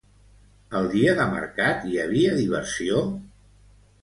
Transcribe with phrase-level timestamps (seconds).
[0.79, 3.05] El dia de mercat hi havia diversió?